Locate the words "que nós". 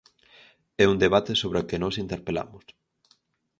1.69-1.95